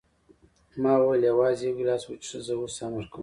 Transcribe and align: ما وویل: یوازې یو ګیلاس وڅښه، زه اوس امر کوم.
ما 0.81 0.93
وویل: 0.97 1.23
یوازې 1.31 1.63
یو 1.67 1.75
ګیلاس 1.77 2.03
وڅښه، 2.05 2.39
زه 2.45 2.53
اوس 2.57 2.75
امر 2.85 3.03
کوم. 3.11 3.19